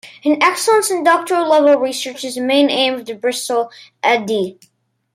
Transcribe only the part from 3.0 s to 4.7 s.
the Bristol EdD.